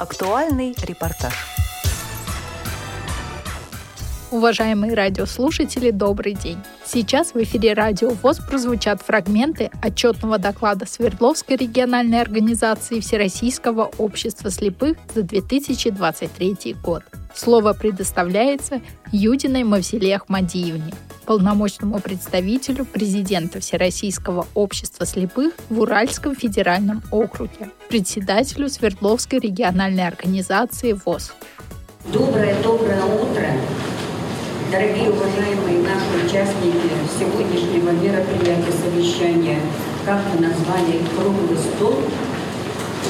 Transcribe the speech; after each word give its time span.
Актуальный 0.00 0.74
репортаж. 0.82 1.34
Уважаемые 4.30 4.94
радиослушатели, 4.94 5.90
добрый 5.90 6.32
день. 6.32 6.56
Сейчас 6.86 7.34
в 7.34 7.42
эфире 7.42 7.74
Радио 7.74 8.08
ВОЗ 8.08 8.38
прозвучат 8.38 9.02
фрагменты 9.02 9.70
отчетного 9.82 10.38
доклада 10.38 10.86
Свердловской 10.86 11.56
региональной 11.56 12.22
организации 12.22 13.00
Всероссийского 13.00 13.90
общества 13.98 14.50
слепых 14.50 14.96
за 15.14 15.22
2023 15.22 16.76
год. 16.82 17.02
Слово 17.34 17.74
предоставляется 17.74 18.80
Юдиной 19.12 19.64
Мавзеле 19.64 20.16
Ахмадиевне, 20.16 20.94
полномочному 21.26 22.00
представителю 22.00 22.84
президента 22.84 23.60
Всероссийского 23.60 24.46
общества 24.54 25.06
слепых 25.06 25.54
в 25.68 25.80
Уральском 25.80 26.34
федеральном 26.34 27.02
округе, 27.10 27.70
председателю 27.88 28.68
Свердловской 28.68 29.38
региональной 29.38 30.06
организации 30.06 30.92
ВОЗ. 30.92 31.32
Доброе-доброе 32.12 33.04
утро, 33.04 33.46
Дорогие 34.70 35.10
уважаемые 35.10 35.80
наши 35.82 36.24
участники 36.24 36.78
сегодняшнего 37.18 37.90
мероприятия 37.90 38.70
совещания, 38.70 39.58
как 40.06 40.20
мы 40.32 40.46
назвали 40.46 41.00
круглый 41.16 41.58
стол, 41.58 41.96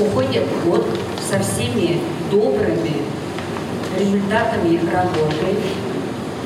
уходит 0.01 0.45
год 0.65 0.87
со 1.30 1.38
всеми 1.40 2.01
добрыми 2.30 3.02
результатами 3.98 4.80
работы. 4.90 5.56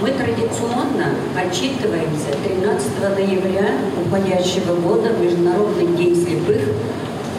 Мы 0.02 0.10
традиционно 0.10 1.14
отчитываемся 1.36 2.34
13 2.44 3.16
ноября 3.16 3.70
уходящего 4.04 4.74
года, 4.74 5.10
Международный 5.12 5.86
день 5.96 6.16
слепых, 6.16 6.62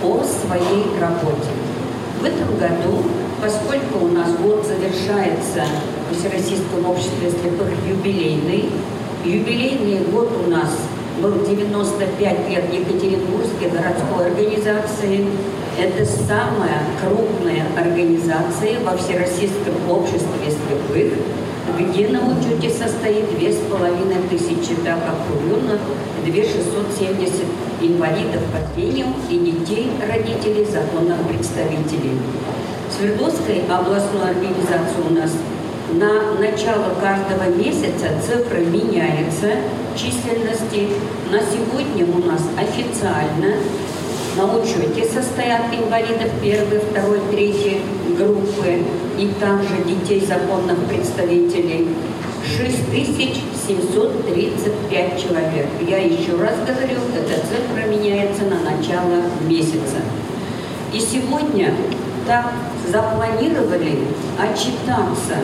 о 0.01 0.23
своей 0.23 0.85
работе. 0.99 1.51
В 2.21 2.23
этом 2.23 2.57
году, 2.57 3.03
поскольку 3.41 4.05
у 4.05 4.07
нас 4.07 4.31
год 4.37 4.65
завершается 4.65 5.63
Всероссийском 6.11 6.85
обществе 6.85 7.29
слепых 7.29 7.69
юбилейный. 7.87 8.69
Юбилейный 9.25 10.05
год 10.05 10.31
у 10.45 10.49
нас 10.49 10.69
был 11.21 11.45
95 11.45 12.49
лет 12.49 12.73
Екатеринбургской 12.73 13.69
городской 13.69 14.27
организации. 14.27 15.25
Это 15.77 16.05
самая 16.05 16.83
крупная 17.01 17.65
организация 17.77 18.79
во 18.79 18.95
Всероссийском 18.95 19.75
обществе 19.89 20.51
слепых, 20.51 21.13
где 21.77 22.07
на 22.09 22.21
учете 22.25 22.69
состоит 22.69 23.29
2500 23.37 24.83
да, 24.83 24.95
как 24.95 25.15
районов, 25.33 25.79
2670 26.23 27.45
инвалидов 27.81 28.41
по 28.53 28.73
зрению 28.73 29.07
и 29.29 29.37
детей, 29.37 29.91
родителей, 30.07 30.65
законных 30.65 31.17
представителей. 31.27 32.19
Свердловской 32.95 33.63
областной 33.67 34.29
организации 34.29 35.01
у 35.09 35.13
нас 35.13 35.31
на 35.93 36.39
начало 36.39 36.93
каждого 37.01 37.49
месяца 37.55 38.07
цифры 38.25 38.65
меняются, 38.65 39.57
численности. 39.95 40.89
На 41.31 41.39
сегодня 41.39 42.05
у 42.05 42.27
нас 42.27 42.41
официально 42.57 43.55
на 44.35 44.57
учете 44.57 45.05
состоят 45.05 45.73
инвалидов 45.73 46.29
первой, 46.41 46.79
второй, 46.79 47.21
третьей 47.31 47.81
группы 48.17 48.83
и 49.17 49.29
также 49.39 49.77
детей 49.85 50.25
законных 50.25 50.77
представителей 50.89 51.87
6735 52.57 55.21
человек. 55.21 55.67
Я 55.87 55.99
еще 55.99 56.35
раз 56.35 56.55
говорю, 56.67 56.99
эта 57.15 57.39
цифра 57.47 57.87
меняется 57.89 58.43
на 58.43 58.59
начало 58.59 59.21
месяца. 59.47 60.01
И 60.93 60.99
сегодня 60.99 61.73
так 62.27 62.51
запланировали 62.91 63.99
отчитаться 64.37 65.37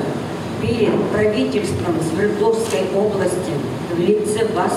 перед 0.61 1.01
правительством 1.11 1.95
Свердловской 2.13 2.81
области 2.95 3.53
в 3.95 3.99
лице 3.99 4.45
вас, 4.53 4.73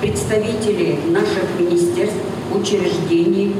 представителей 0.00 0.98
наших 1.08 1.44
министерств, 1.58 2.18
учреждений, 2.54 3.54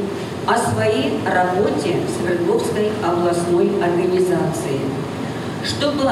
о 0.49 0.57
своей 0.57 1.19
работе 1.27 1.97
Свердловской 2.17 2.91
областной 3.07 3.71
организации. 3.83 4.81
Чтобы, 5.63 6.11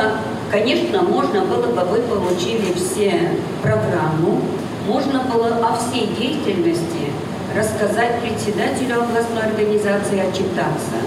конечно, 0.51 1.01
можно 1.03 1.41
было 1.41 1.69
бы, 1.69 1.85
вы 1.85 2.01
получили 2.01 2.75
все 2.75 3.31
программу, 3.63 4.43
можно 4.87 5.21
было 5.21 5.57
о 5.67 5.77
всей 5.77 6.09
деятельности 6.19 7.11
рассказать 7.57 8.21
председателю 8.21 9.03
областной 9.05 9.45
организации, 9.45 10.21
отчитаться. 10.21 11.01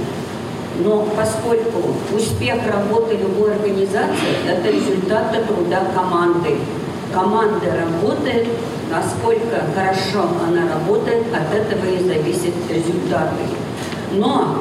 Но 0.84 1.06
поскольку 1.16 1.94
успех 2.16 2.56
работы 2.66 3.16
любой 3.16 3.54
организации– 3.54 4.34
это 4.50 4.70
результат 4.72 5.32
труда 5.48 5.84
команды. 5.94 6.56
Команда 7.14 7.66
работает, 7.76 8.48
насколько 8.90 9.64
хорошо 9.74 10.30
она 10.48 10.70
работает, 10.74 11.26
от 11.34 11.54
этого 11.56 11.86
и 11.86 12.04
зависят 12.04 12.54
результаты. 12.70 13.46
Но 14.14 14.60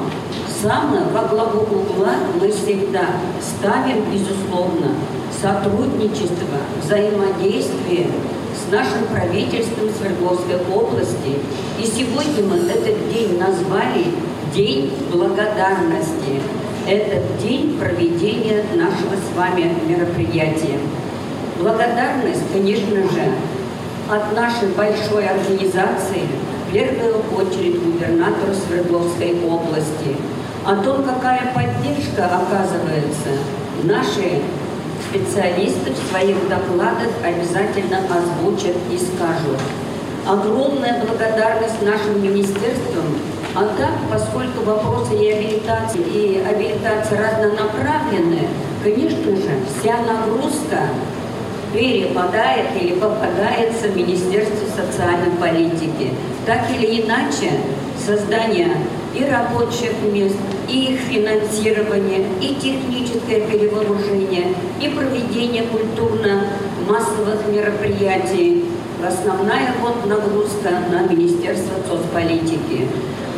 самое 0.62 1.04
во 1.12 1.28
главу 1.28 1.60
угла 1.60 2.14
мы 2.41 2.50
всегда 2.50 3.06
ставим, 3.41 4.04
безусловно, 4.10 4.94
сотрудничество, 5.41 6.59
взаимодействие 6.82 8.09
с 8.56 8.72
нашим 8.72 9.06
правительством 9.12 9.88
Свердловской 9.91 10.56
области. 10.75 11.38
И 11.78 11.84
сегодня 11.84 12.42
мы 12.44 12.56
этот 12.70 13.12
день 13.12 13.38
назвали 13.38 14.06
День 14.54 14.91
благодарности. 15.12 16.41
Это 16.86 17.22
день 17.42 17.78
проведения 17.78 18.65
нашего 18.75 19.15
с 19.15 19.36
вами 19.36 19.75
мероприятия. 19.86 20.78
Благодарность, 21.58 22.52
конечно 22.52 23.02
же, 23.02 23.32
от 24.08 24.32
нашей 24.32 24.69
большой 24.76 25.26
организации, 25.26 26.28
в 26.69 26.72
первую 26.72 27.16
очередь 27.36 27.82
губернатору 27.82 28.54
Свердловской 28.54 29.34
области, 29.44 30.16
о 30.64 30.76
том, 30.76 31.02
какая 31.02 31.52
поддержка 31.52 32.26
оказывается. 32.26 33.30
Наши 33.82 34.41
специалисты 35.10 35.92
в 35.92 36.10
своих 36.10 36.36
докладах 36.48 37.10
обязательно 37.24 37.98
озвучат 38.06 38.76
и 38.92 38.97
скажут. 38.97 39.58
Огромная 40.26 41.02
благодарность 41.04 41.82
нашим 41.82 42.22
министерствам 42.22 43.16
а 43.54 43.62
так, 43.76 43.94
поскольку 44.10 44.62
вопросы 44.64 45.16
реабилитации 45.16 46.00
и 46.00 46.44
абилитации 46.48 47.16
разнонаправленные, 47.16 48.48
конечно 48.84 49.34
же, 49.34 49.50
вся 49.66 49.97
нагрузка 50.02 50.91
перепадает 51.72 52.66
или 52.80 52.94
попадается 52.94 53.88
в 53.88 53.96
Министерство 53.96 54.66
социальной 54.68 55.32
политики. 55.40 56.12
Так 56.46 56.70
или 56.70 57.02
иначе, 57.02 57.50
создание 57.98 58.70
и 59.14 59.24
рабочих 59.24 59.92
мест, 60.12 60.36
и 60.68 60.92
их 60.92 61.00
финансирование, 61.00 62.26
и 62.40 62.54
техническое 62.54 63.40
перевооружение, 63.40 64.54
и 64.80 64.88
проведение 64.88 65.64
культурно-массовых 65.64 67.46
мероприятий. 67.48 68.64
Основная 69.06 69.74
вот 69.80 70.06
нагрузка 70.06 70.70
на 70.90 71.06
Министерство 71.12 71.74
соцполитики 71.88 72.88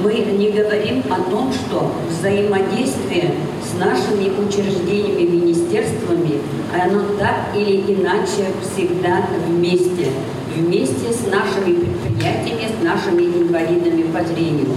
мы 0.02 0.14
не 0.14 0.50
говорим 0.50 1.02
о 1.10 1.30
том, 1.30 1.52
что 1.52 1.92
взаимодействие 2.08 3.34
с 3.62 3.78
нашими 3.78 4.30
учреждениями, 4.30 5.36
министерствами, 5.36 6.40
оно 6.72 7.02
так 7.18 7.54
или 7.54 7.94
иначе 7.94 8.46
всегда 8.62 9.26
вместе. 9.46 10.08
Вместе 10.56 11.12
с 11.12 11.26
нашими 11.30 11.74
предприятиями, 11.74 12.68
с 12.68 12.84
нашими 12.84 13.22
инвалидами 13.22 14.02
по 14.02 14.24
зрению. 14.24 14.68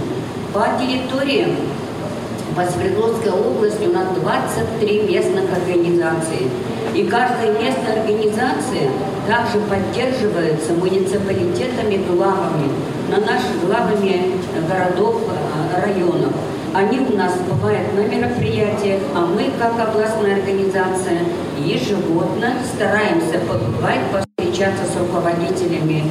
По 0.52 0.78
территории 0.78 1.48
по 2.54 2.64
Свердловской 2.64 3.32
области 3.32 3.84
у 3.84 3.92
нас 3.92 4.06
23 4.14 5.02
местных 5.02 5.44
организации. 5.52 6.48
И 6.94 7.02
каждая 7.04 7.52
местная 7.52 8.02
организация 8.02 8.90
также 9.26 9.58
поддерживается 9.68 10.72
муниципалитетами, 10.74 12.04
главами, 12.08 12.70
на 13.08 13.18
наших 13.18 13.64
главами 13.64 14.32
городов, 14.68 15.22
э, 15.28 15.80
районов. 15.84 16.32
Они 16.74 16.98
у 16.98 17.16
нас 17.16 17.34
бывают 17.48 17.94
на 17.94 18.00
мероприятиях, 18.00 19.00
а 19.14 19.20
мы, 19.20 19.50
как 19.58 19.78
областная 19.78 20.36
организация, 20.38 21.20
ежегодно 21.58 22.54
стараемся 22.74 23.38
побывать, 23.40 24.00
встречаться 24.54 24.84
с 24.84 24.96
руководителями 24.98 26.04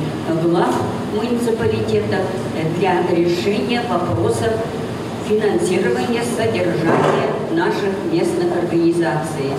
глав 0.43 0.73
муниципалитетов 1.15 2.21
для 2.77 3.01
решения 3.11 3.81
вопросов 3.89 4.51
финансирования 5.27 6.23
содержания 6.23 7.29
наших 7.51 7.93
местных 8.11 8.57
организаций. 8.57 9.53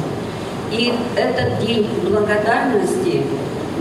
И 0.70 0.92
этот 1.16 1.64
день 1.64 1.88
благодарности 2.06 3.22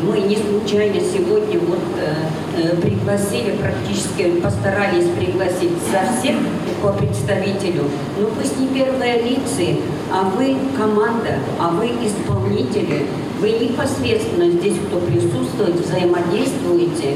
мы 0.04 0.20
не 0.20 0.36
случайно 0.36 1.00
сегодня 1.00 1.60
вот 1.60 1.80
э, 1.98 2.14
э, 2.58 2.76
пригласили, 2.76 3.56
практически 3.56 4.42
постарались 4.42 5.08
пригласить 5.18 5.72
со 5.92 6.20
всех 6.20 6.36
по 6.82 6.92
представителю. 6.92 7.84
Ну 8.20 8.28
пусть 8.38 8.60
не 8.60 8.68
первые 8.68 9.22
лица, 9.22 9.80
а 10.12 10.24
вы 10.24 10.58
команда, 10.78 11.40
а 11.60 11.70
вы 11.70 11.88
исполнители. 12.06 13.08
Вы 13.40 13.52
непосредственно 13.52 14.50
здесь, 14.52 14.78
кто 14.88 15.00
присутствует, 15.00 15.80
взаимодействуете 15.80 17.16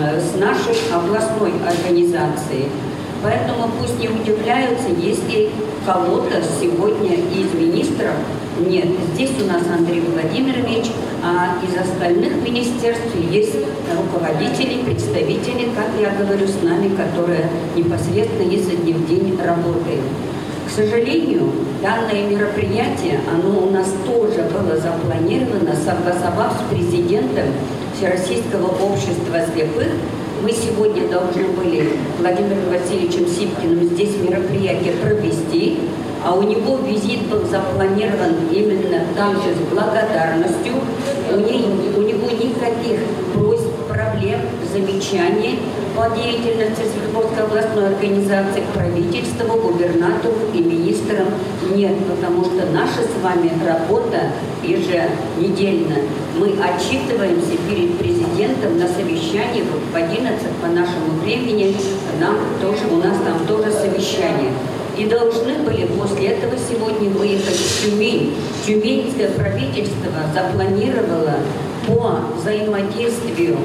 э, 0.00 0.20
с 0.20 0.38
нашей 0.38 0.76
областной 0.92 1.52
организацией. 1.66 2.68
Поэтому 3.24 3.70
пусть 3.80 3.98
не 3.98 4.08
удивляются, 4.08 4.88
если 5.00 5.48
кого-то 5.86 6.42
сегодня 6.60 7.14
из 7.14 7.54
министров 7.54 8.12
нет. 8.60 8.88
Здесь 9.14 9.30
у 9.42 9.46
нас 9.46 9.62
Андрей 9.66 10.02
Владимирович, 10.02 10.90
а 11.22 11.56
из 11.66 11.74
остальных 11.74 12.34
министерств 12.46 13.14
есть 13.30 13.56
руководители, 13.96 14.82
представители, 14.84 15.70
как 15.74 15.88
я 15.98 16.10
говорю, 16.10 16.46
с 16.46 16.62
нами, 16.62 16.94
которые 16.94 17.48
непосредственно 17.74 18.52
изо 18.52 18.76
дня 18.76 18.94
в 18.94 19.08
день 19.08 19.38
работают. 19.42 20.02
К 20.66 20.70
сожалению, 20.70 21.50
данное 21.82 22.28
мероприятие, 22.28 23.20
оно 23.32 23.68
у 23.68 23.70
нас 23.70 23.88
тоже 24.04 24.46
было 24.52 24.76
запланировано, 24.76 25.74
согласовав 25.74 26.52
с 26.52 26.74
президентом 26.74 27.46
Всероссийского 27.96 28.66
общества 28.66 29.40
слепых 29.50 29.88
мы 30.42 30.52
сегодня 30.52 31.08
должны 31.08 31.44
были 31.48 31.90
Владимиром 32.18 32.70
Васильевичем 32.70 33.26
Сипкиным 33.26 33.84
здесь 33.84 34.16
мероприятие 34.16 34.92
провести, 34.94 35.78
а 36.24 36.34
у 36.34 36.42
него 36.42 36.78
визит 36.78 37.26
был 37.28 37.44
запланирован 37.44 38.34
именно 38.50 39.04
там 39.14 39.34
же 39.34 39.54
с 39.54 39.72
благодарностью. 39.72 40.72
У 41.30 41.36
него, 41.36 41.98
у 41.98 42.02
него 42.02 42.30
никаких 42.30 43.00
просьб, 43.34 43.70
проблем, 43.88 44.40
замечаний 44.74 45.60
по 45.96 46.10
деятельности 46.16 46.82
Свердловской 46.92 47.44
областной 47.44 47.88
организации 47.94 48.60
к 48.60 48.76
правительству, 48.76 49.56
губернатору 49.56 50.34
и 50.52 50.58
министрам 50.58 51.28
нет, 51.74 51.94
потому 52.08 52.44
что 52.44 52.66
наша 52.72 53.02
с 53.02 53.22
вами 53.22 53.52
работа 53.64 54.32
еженедельно. 54.64 55.96
Мы 56.36 56.56
отчитываемся 56.60 57.56
перед 57.68 57.96
президентом 57.98 58.78
на 58.78 58.88
совещании 58.88 59.62
в 59.62 59.94
11 59.94 60.42
по 60.60 60.66
нашему 60.66 61.20
времени. 61.22 61.76
Нам 62.20 62.36
тоже, 62.60 62.92
у 62.92 62.96
нас 62.96 63.16
там 63.24 63.46
тоже 63.46 63.70
совещание. 63.70 64.50
И 64.98 65.06
должны 65.06 65.54
были 65.58 65.86
после 65.86 66.28
этого 66.28 66.54
сегодня 66.56 67.10
выехать 67.10 67.56
в 67.56 67.84
Тюмень. 67.84 68.34
Тюменское 68.66 69.30
правительство 69.30 70.10
запланировало 70.34 71.34
по 71.86 72.20
взаимодействию 72.36 73.58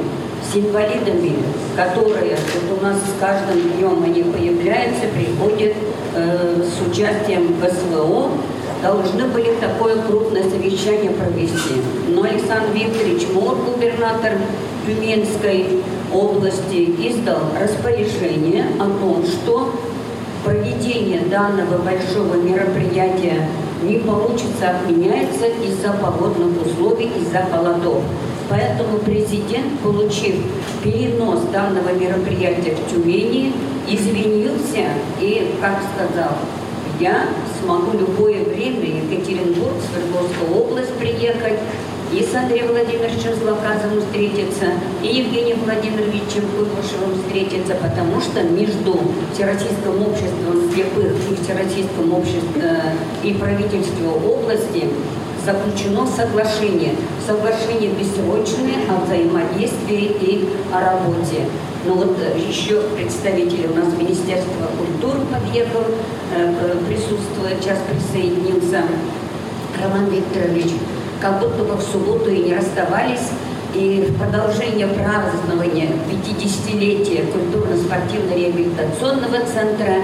с 0.44 0.56
инвалидами, 0.56 1.38
которые 1.76 2.38
вот 2.54 2.80
у 2.80 2.84
нас 2.84 2.98
с 2.98 3.20
каждым 3.20 3.62
днем 3.72 4.04
они 4.04 4.24
появляются, 4.24 5.08
приходят 5.14 5.74
э, 6.16 6.64
с 6.64 6.88
участием 6.88 7.56
СВО, 7.62 8.32
должны 8.82 9.26
были 9.28 9.56
такое 9.60 10.02
крупное 10.02 10.44
совещание 10.44 11.12
провести. 11.12 11.82
Но 12.08 12.24
Александр 12.24 12.72
Викторович 12.74 13.28
Мор, 13.34 13.56
губернатор 13.56 14.34
Тюменской 14.86 15.82
области, 16.14 16.96
издал 17.00 17.42
распоряжение 17.60 18.66
о 18.80 18.86
том, 18.86 19.24
что 19.26 19.74
проведение 20.44 21.22
данного 21.22 21.78
большого 21.80 22.36
мероприятия 22.36 23.48
не 23.84 23.98
получится, 24.00 24.72
отменяется 24.72 25.46
из-за 25.48 25.94
погодных 25.94 26.66
условий, 26.66 27.12
из-за 27.22 27.46
холодов. 27.52 28.04
Поэтому 28.50 28.98
президент, 29.06 29.80
получив 29.82 30.36
перенос 30.84 31.42
данного 31.54 31.94
мероприятия 31.94 32.76
в 32.76 32.92
Тюмени, 32.92 33.54
извинился 33.88 34.86
и, 35.22 35.56
как 35.62 35.80
сказал, 35.94 36.34
я 37.00 37.28
смогу 37.62 37.98
любое 37.98 38.44
время 38.44 39.04
Екатеринбург, 39.04 39.76
Свердловскую 39.90 40.64
область 40.64 40.94
приехать, 40.96 41.60
и 42.12 42.24
с 42.24 42.34
Андреем 42.34 42.70
Владимировичем 42.70 43.36
Злоказовым 43.36 44.02
встретиться, 44.02 44.66
и 45.04 45.08
Евгением 45.08 45.60
Владимировичем 45.64 46.44
Куйвашевым 46.58 47.22
встретиться, 47.22 47.76
потому 47.76 48.20
что 48.20 48.42
между 48.42 49.00
Всероссийским 49.34 50.02
обществом 50.02 50.72
слепых 50.74 51.14
и 51.30 51.36
Всероссийским 51.44 52.12
обществом 52.12 52.62
э, 52.64 52.94
и 53.24 53.34
правительством 53.36 54.26
области 54.26 54.90
заключено 55.50 56.06
соглашение. 56.06 56.94
Соглашение 57.26 57.90
бессрочное 57.92 58.86
о 58.90 59.04
взаимодействии 59.04 60.12
и 60.22 60.48
о 60.72 60.80
работе. 60.80 61.48
Но 61.86 61.94
вот 61.94 62.18
еще 62.36 62.82
представитель 62.96 63.68
у 63.72 63.76
нас 63.76 63.88
Министерства 63.98 64.68
культуры 64.78 65.22
подъехал, 65.32 65.86
э, 66.36 66.76
присутствует, 66.88 67.58
сейчас 67.62 67.80
присоединился 67.90 68.84
Роман 69.82 70.10
Викторович 70.10 70.74
как 71.22 71.40
будто 71.40 71.64
бы 71.64 71.76
в 71.76 71.82
субботу 71.82 72.30
и 72.30 72.44
не 72.44 72.54
расставались. 72.56 73.30
И 73.76 74.10
в 74.10 74.18
продолжение 74.18 74.88
празднования 74.88 75.90
50-летия 76.10 77.32
культурно-спортивно-реабилитационного 77.32 79.46
центра 79.46 79.98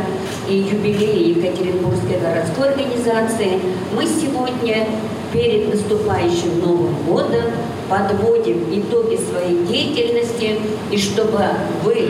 и 0.48 0.56
юбилея 0.56 1.30
Екатеринбургской 1.36 2.20
городской 2.20 2.70
организации 2.70 3.60
мы 3.96 4.06
сегодня 4.06 4.86
перед 5.36 5.70
наступающим 5.70 6.62
Новым 6.62 6.96
годом 7.08 7.52
подводим 7.90 8.64
итоги 8.72 9.20
своей 9.30 9.66
деятельности, 9.66 10.58
и 10.90 10.98
чтобы 10.98 11.40
вы 11.84 12.10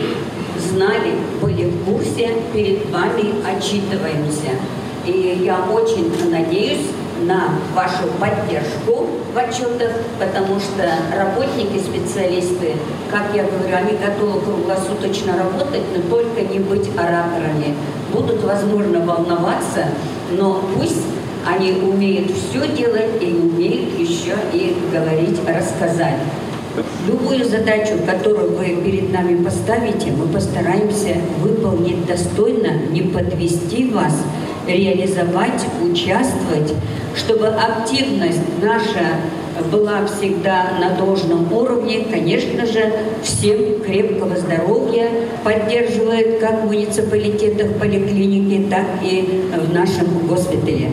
знали, 0.70 1.14
были 1.42 1.70
в 1.70 1.84
курсе, 1.84 2.30
перед 2.54 2.88
вами 2.90 3.34
отчитываемся. 3.44 4.50
И 5.04 5.42
я 5.44 5.58
очень 5.72 6.12
надеюсь, 6.30 6.86
на 7.22 7.58
вашу 7.74 8.08
поддержку 8.20 9.06
в 9.32 9.38
отчетах, 9.38 9.92
потому 10.18 10.60
что 10.60 10.86
работники, 11.16 11.78
специалисты, 11.78 12.74
как 13.10 13.34
я 13.34 13.44
говорю, 13.44 13.74
они 13.74 13.96
готовы 13.96 14.40
круглосуточно 14.40 15.36
работать, 15.36 15.82
но 15.94 16.14
только 16.14 16.42
не 16.42 16.58
быть 16.58 16.88
ораторами. 16.96 17.74
Будут, 18.12 18.44
возможно, 18.44 19.00
волноваться, 19.00 19.86
но 20.30 20.62
пусть 20.76 21.06
они 21.46 21.72
умеют 21.72 22.30
все 22.32 22.66
делать 22.68 23.22
и 23.22 23.26
умеют 23.26 23.98
еще 23.98 24.34
и 24.52 24.76
говорить, 24.92 25.38
рассказать. 25.46 26.18
Любую 27.06 27.44
задачу, 27.44 27.94
которую 28.04 28.56
вы 28.56 28.82
перед 28.84 29.12
нами 29.12 29.42
поставите, 29.42 30.10
мы 30.10 30.26
постараемся 30.26 31.16
выполнить 31.40 32.04
достойно, 32.04 32.72
не 32.90 33.02
подвести 33.02 33.90
вас, 33.90 34.12
реализовать, 34.66 35.64
участвовать, 35.82 36.74
чтобы 37.14 37.46
активность 37.46 38.42
наша 38.60 39.16
была 39.70 40.04
всегда 40.06 40.72
на 40.80 40.96
должном 40.96 41.50
уровне. 41.52 42.06
Конечно 42.10 42.66
же, 42.66 42.92
всем 43.22 43.80
крепкого 43.80 44.36
здоровья 44.36 45.08
поддерживает 45.44 46.40
как 46.40 46.64
в 46.64 46.66
муниципалитетах, 46.66 47.78
поликлинике, 47.78 48.68
так 48.68 48.86
и 49.02 49.44
в 49.56 49.72
нашем 49.72 50.26
госпитале. 50.26 50.90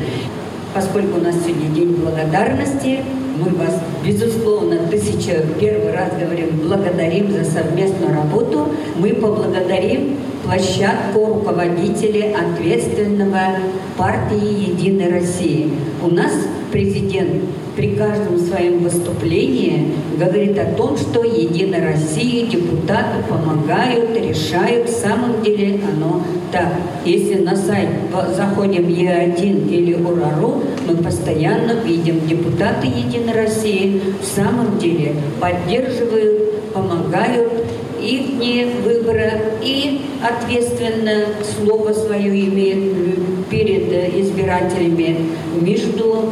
Поскольку 0.74 1.20
у 1.20 1.22
нас 1.22 1.36
сегодня 1.36 1.70
День 1.70 1.94
благодарности, 1.98 3.01
мы 3.38 3.51
вас, 3.51 3.80
безусловно, 4.03 4.77
тысяча 4.89 5.46
первый 5.60 5.92
раз 5.92 6.10
говорим, 6.20 6.62
благодарим 6.63 7.32
за 7.32 7.46
совместную 7.46 8.15
работу. 8.15 8.70
Мы 8.98 9.10
поблагодарим 9.10 10.18
площадку 10.44 11.26
руководителей 11.26 12.34
ответственного 12.34 13.58
партии 13.98 14.70
«Единой 14.70 15.10
России». 15.12 15.72
У 16.02 16.08
нас 16.08 16.32
президент 16.72 17.44
при 17.76 17.96
каждом 17.96 18.38
своем 18.40 18.80
выступлении 18.84 19.94
говорит 20.18 20.58
о 20.60 20.66
том, 20.76 20.96
что 20.98 21.24
Единая 21.24 21.94
Россия, 21.94 22.46
депутаты 22.46 23.24
помогают, 23.28 24.16
решают. 24.16 24.90
В 24.90 24.94
самом 24.94 25.42
деле 25.42 25.80
оно 25.92 26.22
так. 26.52 26.74
Если 27.06 27.36
на 27.36 27.56
сайт 27.56 27.90
заходим 28.36 28.84
Е1 28.84 29.70
или 29.70 29.94
УРАРУ, 29.96 30.64
мы 30.88 30.98
постоянно 30.98 31.74
видим 31.84 32.28
депутаты 32.28 32.88
Единой 32.88 33.34
России 33.34 34.02
в 34.22 34.26
самом 34.26 34.78
деле 34.78 35.16
поддерживают, 35.40 36.72
помогают 36.74 37.62
их 38.04 38.68
выбора 38.84 39.32
и 39.62 40.02
ответственно 40.22 41.26
слово 41.56 41.94
свое 41.94 42.48
имеют 42.48 43.48
перед 43.50 43.92
избирателями 44.16 45.30
между 45.60 46.30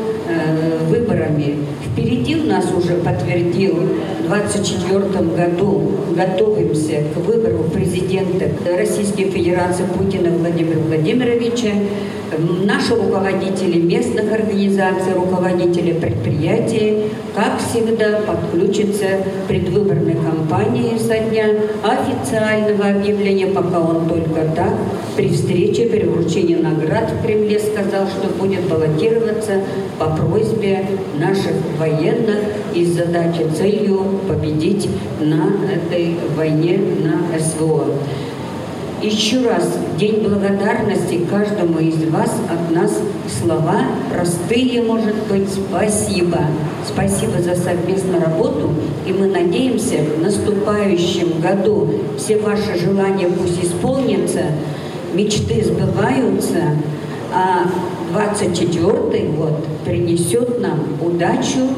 выборами. 0.89 1.57
Впереди 1.91 2.35
у 2.35 2.43
нас 2.43 2.65
уже 2.75 2.95
подтвердил 2.95 3.75
в 3.75 4.27
2024 4.27 5.25
году 5.35 5.91
готовимся 6.15 7.03
к 7.13 7.17
выбору 7.17 7.63
президента 7.73 8.49
Российской 8.77 9.25
Федерации 9.29 9.83
Путина 9.97 10.29
Владимира 10.29 10.79
Владимировича. 10.79 11.69
Наши 12.37 12.95
руководители 12.95 13.77
местных 13.81 14.31
организаций, 14.31 15.13
руководители 15.13 15.91
предприятий, 15.91 17.11
как 17.35 17.59
всегда, 17.59 18.21
подключатся 18.21 19.07
к 19.17 19.47
предвыборной 19.49 20.15
кампании 20.15 20.97
со 20.97 21.17
дня 21.17 21.47
официального 21.83 22.87
объявления, 22.87 23.47
пока 23.47 23.81
он 23.81 24.07
только 24.07 24.45
так, 24.55 24.73
при 25.17 25.27
встрече, 25.27 25.87
при 25.87 26.05
вручении 26.05 26.55
наград 26.55 27.11
в 27.11 27.25
Кремле 27.25 27.59
сказал, 27.59 28.07
что 28.07 28.29
будет 28.39 28.63
баллотироваться 28.63 29.61
по 29.99 30.05
просьбе 30.05 30.85
наших 31.19 31.53
военных 31.77 32.39
и 32.73 32.85
с 32.85 32.95
целью 33.57 34.05
победить 34.29 34.87
на 35.19 35.51
этой 35.69 36.15
войне 36.37 36.79
на 37.03 37.37
СВО. 37.37 37.87
Еще 39.01 39.41
раз 39.41 39.67
День 39.97 40.21
благодарности 40.21 41.25
каждому 41.27 41.79
из 41.79 42.03
вас 42.11 42.35
от 42.49 42.75
нас 42.75 42.91
слова 43.41 43.81
простые, 44.13 44.83
может 44.83 45.15
быть, 45.27 45.49
спасибо. 45.49 46.37
Спасибо 46.87 47.41
за 47.41 47.55
совместную 47.55 48.21
работу, 48.21 48.69
и 49.07 49.11
мы 49.11 49.25
надеемся, 49.25 49.97
в 50.17 50.21
наступающем 50.21 51.41
году 51.41 51.89
все 52.17 52.37
ваши 52.37 52.77
желания 52.79 53.27
пусть 53.27 53.63
исполнятся, 53.63 54.43
мечты 55.15 55.63
сбываются, 55.63 56.61
а 57.33 57.67
24 58.11 59.27
год 59.29 59.65
принесет 59.83 60.61
нам 60.61 60.79
удачу, 61.01 61.69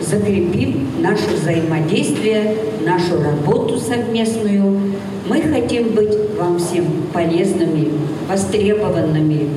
закрепим 0.00 0.88
наше 1.00 1.26
взаимодействие, 1.28 2.56
нашу 2.84 3.22
работу 3.22 3.78
совместную. 3.78 4.94
Мы 5.28 5.42
хотим 5.42 5.90
быть 5.90 6.14
вам 6.38 6.58
всем 6.58 6.84
полезными, 7.12 7.90
востребованными. 8.28 9.48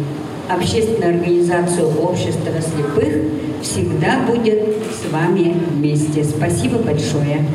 Общественная 0.49 1.15
организация 1.15 1.85
общества 1.85 2.53
слепых 2.61 3.15
всегда 3.61 4.21
будет 4.25 4.59
с 4.91 5.11
вами 5.11 5.55
вместе. 5.69 6.23
Спасибо 6.23 6.79
большое. 6.79 7.45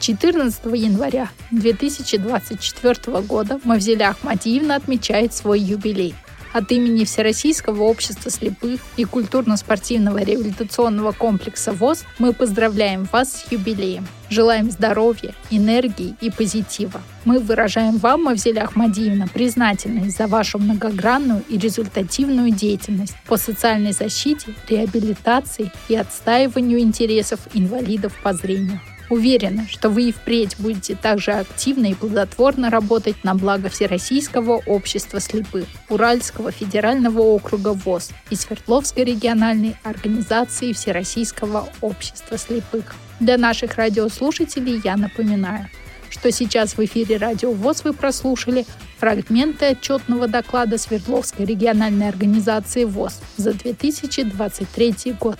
14 0.00 0.64
января 0.74 1.28
2024 1.50 3.20
года 3.22 3.60
Мавзеля 3.64 4.10
Ахмадиевна 4.10 4.76
отмечает 4.76 5.34
свой 5.34 5.60
юбилей– 5.60 6.14
от 6.58 6.72
имени 6.72 7.04
Всероссийского 7.04 7.84
общества 7.84 8.30
слепых 8.30 8.80
и 8.96 9.04
культурно-спортивного 9.04 10.18
реабилитационного 10.18 11.12
комплекса 11.12 11.72
ВОЗ 11.72 12.04
мы 12.18 12.32
поздравляем 12.32 13.08
вас 13.12 13.32
с 13.32 13.52
юбилеем. 13.52 14.06
Желаем 14.28 14.70
здоровья, 14.70 15.34
энергии 15.50 16.14
и 16.20 16.30
позитива. 16.30 17.00
Мы 17.24 17.38
выражаем 17.38 17.96
вам, 17.96 18.24
Мавзеля 18.24 18.64
Ахмадиевна, 18.64 19.26
признательность 19.32 20.16
за 20.18 20.26
вашу 20.26 20.58
многогранную 20.58 21.42
и 21.48 21.56
результативную 21.56 22.50
деятельность 22.50 23.14
по 23.26 23.36
социальной 23.36 23.92
защите, 23.92 24.54
реабилитации 24.68 25.72
и 25.88 25.94
отстаиванию 25.96 26.80
интересов 26.80 27.40
инвалидов 27.54 28.12
по 28.22 28.34
зрению. 28.34 28.80
Уверена, 29.10 29.66
что 29.68 29.88
вы 29.88 30.10
и 30.10 30.12
впредь 30.12 30.56
будете 30.58 30.94
также 30.94 31.32
активно 31.32 31.86
и 31.86 31.94
плодотворно 31.94 32.68
работать 32.68 33.24
на 33.24 33.34
благо 33.34 33.70
Всероссийского 33.70 34.62
общества 34.66 35.18
слепых, 35.18 35.64
Уральского 35.88 36.50
федерального 36.50 37.20
округа 37.20 37.72
ВОЗ 37.72 38.10
и 38.28 38.36
Свердловской 38.36 39.04
региональной 39.04 39.76
организации 39.82 40.72
Всероссийского 40.72 41.68
общества 41.80 42.36
слепых. 42.36 42.94
Для 43.18 43.38
наших 43.38 43.76
радиослушателей 43.76 44.80
я 44.84 44.96
напоминаю, 44.96 45.68
что 46.10 46.30
сейчас 46.30 46.76
в 46.76 46.84
эфире 46.84 47.16
Радио 47.16 47.52
ВОЗ 47.52 47.84
вы 47.84 47.94
прослушали 47.94 48.66
фрагменты 48.98 49.66
отчетного 49.66 50.28
доклада 50.28 50.76
Свердловской 50.76 51.46
региональной 51.46 52.08
организации 52.08 52.84
ВОЗ 52.84 53.20
за 53.38 53.54
2023 53.54 55.14
год. 55.18 55.38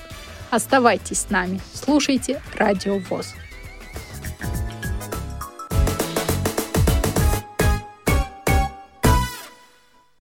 Оставайтесь 0.50 1.20
с 1.20 1.30
нами, 1.30 1.60
слушайте 1.74 2.40
Радио 2.56 2.98
ВОЗ. 2.98 3.34